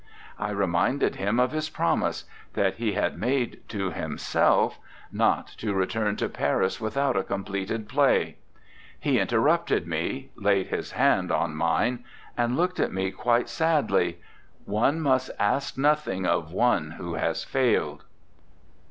I 0.39 0.49
reminded 0.49 1.17
him 1.17 1.39
of 1.39 1.51
his 1.51 1.69
promise, 1.69 2.23
that 2.53 2.77
he 2.77 2.93
had 2.93 3.19
made 3.19 3.59
to 3.69 3.91
himself, 3.91 4.79
not 5.11 5.49
to 5.59 5.75
re 5.75 5.85
65 5.85 6.01
RECOLLECTIONS 6.01 6.01
OF 6.01 6.01
OSCAR 6.01 6.03
WILDE 6.03 6.05
turn 6.07 6.15
to 6.17 6.37
Paris 6.39 6.81
without 6.81 7.17
a 7.17 7.23
completed 7.23 7.87
play. 7.87 8.37
He 8.99 9.19
interrupted 9.19 9.85
me, 9.85 10.31
laid 10.35 10.69
his 10.69 10.93
hand 10.93 11.31
on 11.31 11.55
mine, 11.55 12.03
and 12.35 12.57
looked 12.57 12.79
at 12.79 12.91
me 12.91 13.11
quite 13.11 13.47
sadly: 13.47 14.17
"One 14.65 14.99
must 15.01 15.29
ask 15.37 15.77
nothing 15.77 16.25
of 16.25 16.51
one 16.51 16.91
who 16.93 17.13
has 17.13 17.43
failed." 17.43 18.03